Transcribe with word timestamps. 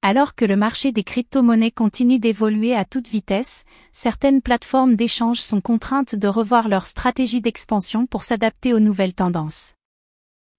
Alors 0.00 0.36
que 0.36 0.44
le 0.44 0.56
marché 0.56 0.92
des 0.92 1.02
crypto-monnaies 1.02 1.72
continue 1.72 2.20
d'évoluer 2.20 2.72
à 2.72 2.84
toute 2.84 3.08
vitesse, 3.08 3.64
certaines 3.90 4.42
plateformes 4.42 4.94
d'échange 4.94 5.40
sont 5.40 5.60
contraintes 5.60 6.14
de 6.14 6.28
revoir 6.28 6.68
leur 6.68 6.86
stratégie 6.86 7.40
d'expansion 7.40 8.06
pour 8.06 8.22
s'adapter 8.22 8.72
aux 8.72 8.78
nouvelles 8.78 9.14
tendances. 9.14 9.74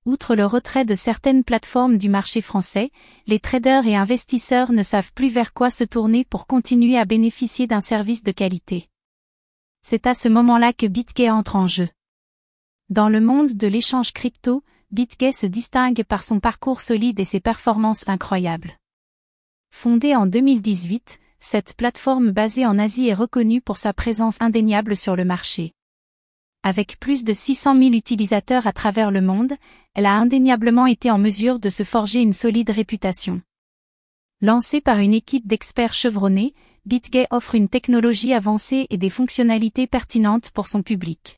Outre 0.05 0.35
le 0.35 0.45
retrait 0.45 0.83
de 0.83 0.95
certaines 0.95 1.45
plateformes 1.45 1.97
du 1.97 2.09
marché 2.09 2.41
français, 2.41 2.91
les 3.27 3.39
traders 3.39 3.87
et 3.87 3.95
investisseurs 3.95 4.73
ne 4.73 4.83
savent 4.83 5.13
plus 5.13 5.29
vers 5.29 5.53
quoi 5.53 5.69
se 5.69 5.85
tourner 5.85 6.25
pour 6.25 6.45
continuer 6.45 6.97
à 6.97 7.05
bénéficier 7.05 7.65
d'un 7.65 7.81
service 7.81 8.23
de 8.23 8.31
qualité. 8.31 8.89
C'est 9.81 10.05
à 10.05 10.13
ce 10.15 10.27
moment-là 10.27 10.73
que 10.73 10.85
BitGay 10.85 11.29
entre 11.29 11.55
en 11.55 11.67
jeu. 11.67 11.87
Dans 12.89 13.07
le 13.07 13.21
monde 13.21 13.53
de 13.53 13.67
l'échange 13.67 14.11
crypto, 14.11 14.63
BitGay 14.91 15.31
se 15.31 15.45
distingue 15.45 16.03
par 16.03 16.23
son 16.23 16.39
parcours 16.39 16.81
solide 16.81 17.19
et 17.19 17.25
ses 17.25 17.39
performances 17.39 18.07
incroyables. 18.09 18.78
Fondée 19.71 20.15
en 20.15 20.25
2018, 20.25 21.19
cette 21.39 21.75
plateforme 21.77 22.31
basée 22.31 22.65
en 22.65 22.77
Asie 22.77 23.07
est 23.07 23.13
reconnue 23.13 23.61
pour 23.61 23.77
sa 23.77 23.93
présence 23.93 24.41
indéniable 24.41 24.97
sur 24.97 25.15
le 25.15 25.23
marché. 25.23 25.73
Avec 26.63 26.99
plus 26.99 27.23
de 27.23 27.31
600 27.31 27.77
000 27.77 27.93
utilisateurs 27.93 28.67
à 28.67 28.73
travers 28.73 29.11
le 29.11 29.21
monde, 29.21 29.53
elle 29.93 30.05
a 30.05 30.13
indéniablement 30.13 30.85
été 30.85 31.09
en 31.09 31.17
mesure 31.17 31.59
de 31.59 31.69
se 31.69 31.83
forger 31.83 32.19
une 32.19 32.33
solide 32.33 32.69
réputation. 32.69 33.41
Lancée 34.41 34.81
par 34.81 34.99
une 34.99 35.13
équipe 35.13 35.47
d'experts 35.47 35.93
chevronnés, 35.93 36.53
BitGay 36.85 37.27
offre 37.29 37.55
une 37.55 37.69
technologie 37.69 38.33
avancée 38.33 38.87
et 38.89 38.97
des 38.97 39.09
fonctionnalités 39.09 39.87
pertinentes 39.87 40.51
pour 40.51 40.67
son 40.67 40.83
public. 40.83 41.37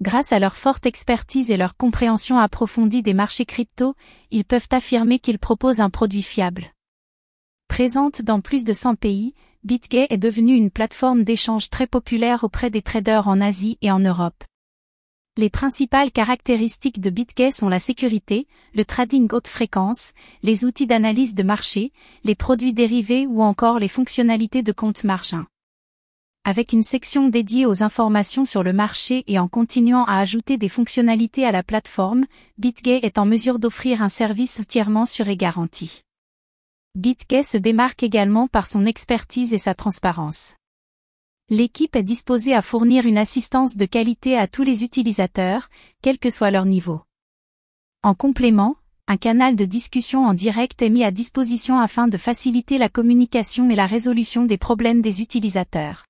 Grâce 0.00 0.32
à 0.32 0.38
leur 0.38 0.56
forte 0.56 0.86
expertise 0.86 1.50
et 1.50 1.56
leur 1.56 1.76
compréhension 1.76 2.38
approfondie 2.38 3.02
des 3.02 3.14
marchés 3.14 3.44
crypto, 3.44 3.94
ils 4.30 4.44
peuvent 4.44 4.68
affirmer 4.70 5.18
qu'ils 5.18 5.38
proposent 5.38 5.80
un 5.80 5.90
produit 5.90 6.22
fiable. 6.22 6.72
Présente 7.70 8.20
dans 8.20 8.40
plus 8.40 8.64
de 8.64 8.72
100 8.72 8.96
pays, 8.96 9.32
BitGay 9.62 10.08
est 10.10 10.18
devenue 10.18 10.56
une 10.56 10.72
plateforme 10.72 11.22
d'échange 11.22 11.70
très 11.70 11.86
populaire 11.86 12.42
auprès 12.42 12.68
des 12.68 12.82
traders 12.82 13.28
en 13.28 13.40
Asie 13.40 13.78
et 13.80 13.92
en 13.92 14.00
Europe. 14.00 14.42
Les 15.36 15.50
principales 15.50 16.10
caractéristiques 16.10 17.00
de 17.00 17.10
BitGay 17.10 17.52
sont 17.52 17.68
la 17.68 17.78
sécurité, 17.78 18.48
le 18.74 18.84
trading 18.84 19.28
haute 19.32 19.46
fréquence, 19.46 20.14
les 20.42 20.64
outils 20.64 20.88
d'analyse 20.88 21.36
de 21.36 21.44
marché, 21.44 21.92
les 22.24 22.34
produits 22.34 22.74
dérivés 22.74 23.28
ou 23.28 23.40
encore 23.40 23.78
les 23.78 23.88
fonctionnalités 23.88 24.64
de 24.64 24.72
compte 24.72 25.04
margin. 25.04 25.46
Avec 26.44 26.72
une 26.72 26.82
section 26.82 27.28
dédiée 27.28 27.66
aux 27.66 27.84
informations 27.84 28.44
sur 28.44 28.64
le 28.64 28.72
marché 28.72 29.22
et 29.28 29.38
en 29.38 29.46
continuant 29.46 30.04
à 30.06 30.18
ajouter 30.18 30.58
des 30.58 30.68
fonctionnalités 30.68 31.46
à 31.46 31.52
la 31.52 31.62
plateforme, 31.62 32.24
BitGay 32.58 32.98
est 33.04 33.16
en 33.16 33.26
mesure 33.26 33.60
d'offrir 33.60 34.02
un 34.02 34.08
service 34.08 34.58
entièrement 34.58 35.06
sûr 35.06 35.28
et 35.28 35.36
garanti. 35.36 36.02
BitGay 36.96 37.44
se 37.44 37.56
démarque 37.56 38.02
également 38.02 38.48
par 38.48 38.66
son 38.66 38.84
expertise 38.84 39.54
et 39.54 39.58
sa 39.58 39.74
transparence. 39.74 40.56
L'équipe 41.48 41.94
est 41.94 42.02
disposée 42.02 42.52
à 42.52 42.62
fournir 42.62 43.06
une 43.06 43.16
assistance 43.16 43.76
de 43.76 43.84
qualité 43.84 44.36
à 44.36 44.48
tous 44.48 44.64
les 44.64 44.82
utilisateurs, 44.82 45.68
quel 46.02 46.18
que 46.18 46.30
soit 46.30 46.50
leur 46.50 46.64
niveau. 46.64 47.00
En 48.02 48.16
complément, 48.16 48.74
un 49.06 49.16
canal 49.16 49.54
de 49.54 49.64
discussion 49.64 50.26
en 50.26 50.34
direct 50.34 50.82
est 50.82 50.90
mis 50.90 51.04
à 51.04 51.12
disposition 51.12 51.78
afin 51.78 52.08
de 52.08 52.18
faciliter 52.18 52.76
la 52.76 52.88
communication 52.88 53.70
et 53.70 53.76
la 53.76 53.86
résolution 53.86 54.44
des 54.44 54.58
problèmes 54.58 55.00
des 55.00 55.22
utilisateurs. 55.22 56.06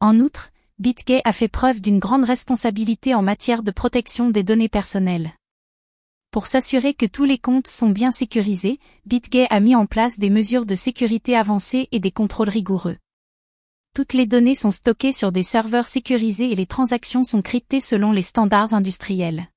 En 0.00 0.18
outre, 0.18 0.50
BitGay 0.80 1.22
a 1.24 1.32
fait 1.32 1.46
preuve 1.46 1.80
d'une 1.80 2.00
grande 2.00 2.24
responsabilité 2.24 3.14
en 3.14 3.22
matière 3.22 3.62
de 3.62 3.70
protection 3.70 4.30
des 4.30 4.42
données 4.42 4.68
personnelles. 4.68 5.34
Pour 6.34 6.48
s'assurer 6.48 6.94
que 6.94 7.06
tous 7.06 7.22
les 7.22 7.38
comptes 7.38 7.68
sont 7.68 7.90
bien 7.90 8.10
sécurisés, 8.10 8.80
BitGay 9.06 9.46
a 9.50 9.60
mis 9.60 9.76
en 9.76 9.86
place 9.86 10.18
des 10.18 10.30
mesures 10.30 10.66
de 10.66 10.74
sécurité 10.74 11.36
avancées 11.36 11.86
et 11.92 12.00
des 12.00 12.10
contrôles 12.10 12.48
rigoureux. 12.48 12.96
Toutes 13.94 14.14
les 14.14 14.26
données 14.26 14.56
sont 14.56 14.72
stockées 14.72 15.12
sur 15.12 15.30
des 15.30 15.44
serveurs 15.44 15.86
sécurisés 15.86 16.50
et 16.50 16.56
les 16.56 16.66
transactions 16.66 17.22
sont 17.22 17.40
cryptées 17.40 17.78
selon 17.78 18.10
les 18.10 18.22
standards 18.22 18.74
industriels. 18.74 19.48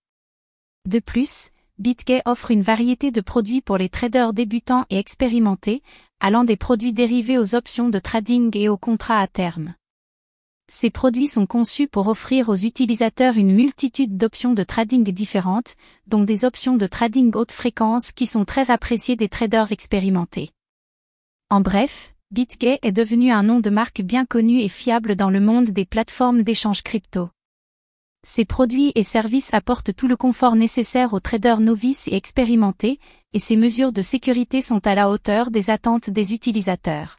De 0.88 1.00
plus, 1.00 1.50
BitGay 1.80 2.22
offre 2.26 2.52
une 2.52 2.62
variété 2.62 3.10
de 3.10 3.22
produits 3.22 3.62
pour 3.62 3.80
les 3.80 3.90
traders 3.90 4.34
débutants 4.34 4.86
et 4.92 5.00
expérimentés, 5.00 5.82
allant 6.20 6.44
des 6.44 6.58
produits 6.58 6.94
dérivés 6.94 7.40
aux 7.40 7.56
options 7.56 7.90
de 7.90 7.98
trading 7.98 8.56
et 8.56 8.70
aux 8.70 8.78
contrats 8.78 9.20
à 9.20 9.26
terme. 9.26 9.74
Ces 10.70 10.90
produits 10.90 11.28
sont 11.28 11.46
conçus 11.46 11.88
pour 11.88 12.08
offrir 12.08 12.50
aux 12.50 12.56
utilisateurs 12.56 13.38
une 13.38 13.54
multitude 13.54 14.18
d'options 14.18 14.54
de 14.54 14.64
trading 14.64 15.04
différentes, 15.12 15.76
dont 16.08 16.24
des 16.24 16.44
options 16.44 16.76
de 16.76 16.86
trading 16.88 17.34
haute 17.36 17.54
fréquence 17.54 18.12
qui 18.12 18.28
sont 18.28 18.44
très 18.44 18.70
appréciées 18.70 19.16
des 19.16 19.30
traders 19.30 19.72
expérimentés. 19.72 20.52
En 21.50 21.62
bref, 21.62 22.14
BitGay 22.32 22.80
est 22.82 22.92
devenu 22.92 23.32
un 23.32 23.44
nom 23.44 23.62
de 23.62 23.70
marque 23.70 24.02
bien 24.02 24.26
connu 24.26 24.60
et 24.60 24.68
fiable 24.68 25.16
dans 25.16 25.30
le 25.30 25.40
monde 25.40 25.70
des 25.70 25.86
plateformes 25.86 26.44
d'échange 26.44 26.84
crypto. 26.84 27.30
Ces 28.26 28.44
produits 28.44 28.92
et 28.96 29.04
services 29.04 29.54
apportent 29.54 29.96
tout 29.96 30.10
le 30.10 30.18
confort 30.18 30.58
nécessaire 30.58 31.14
aux 31.14 31.22
traders 31.22 31.62
novices 31.62 32.10
et 32.10 32.16
expérimentés, 32.16 33.00
et 33.32 33.40
ces 33.40 33.56
mesures 33.56 33.94
de 33.94 34.02
sécurité 34.02 34.62
sont 34.62 34.86
à 34.86 34.96
la 34.96 35.10
hauteur 35.10 35.50
des 35.50 35.70
attentes 35.70 36.10
des 36.10 36.34
utilisateurs. 36.34 37.16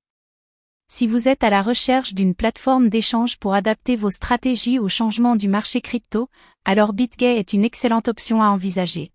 Si 0.91 1.07
vous 1.07 1.29
êtes 1.29 1.45
à 1.45 1.51
la 1.51 1.61
recherche 1.61 2.15
d'une 2.15 2.35
plateforme 2.35 2.89
d'échange 2.89 3.37
pour 3.37 3.53
adapter 3.53 3.95
vos 3.95 4.11
stratégies 4.11 4.79
au 4.79 4.89
changement 4.89 5.37
du 5.37 5.47
marché 5.47 5.83
crypto, 5.83 6.31
alors 6.65 6.95
BitGay 6.95 7.37
est 7.39 7.53
une 7.53 7.63
excellente 7.63 8.09
option 8.09 8.43
à 8.43 8.47
envisager. 8.47 9.13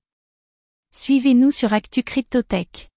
Suivez-nous 0.91 1.49
sur 1.49 1.73
Actu 1.73 2.03
Cryptotech. 2.03 2.92